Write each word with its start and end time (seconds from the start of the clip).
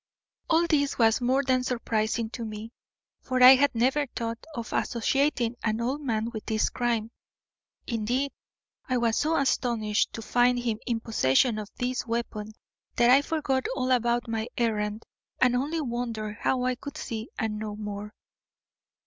"All 0.49 0.65
this 0.65 0.97
was 0.97 1.21
more 1.21 1.43
than 1.43 1.63
surprising 1.63 2.31
to 2.31 2.43
me, 2.43 2.71
for 3.21 3.43
I 3.43 3.53
had 3.53 3.75
never 3.75 4.07
thought 4.15 4.43
of 4.55 4.73
associating 4.73 5.55
an 5.63 5.79
old 5.79 6.01
man 6.01 6.31
with 6.31 6.43
this 6.47 6.71
crime. 6.71 7.11
Indeed, 7.85 8.31
I 8.89 8.97
was 8.97 9.15
so 9.15 9.37
astonished 9.37 10.11
to 10.13 10.23
find 10.23 10.57
him 10.57 10.79
in 10.87 11.01
possession 11.01 11.59
of 11.59 11.69
this 11.77 12.07
weapon 12.07 12.53
that 12.95 13.11
I 13.11 13.21
forgot 13.21 13.67
all 13.75 13.91
about 13.91 14.27
my 14.27 14.47
errand 14.57 15.03
and 15.39 15.55
only 15.55 15.81
wondered 15.81 16.37
how 16.39 16.63
I 16.63 16.73
could 16.73 16.97
see 16.97 17.29
and 17.37 17.59
know 17.59 17.75
more. 17.75 18.15